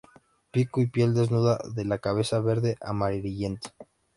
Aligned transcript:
Pico 0.49 0.81
y 0.81 0.87
piel 0.87 1.13
desnuda 1.13 1.59
de 1.75 1.85
la 1.85 1.99
cabeza, 1.99 2.39
verde 2.39 2.75
amarillento. 2.81 3.69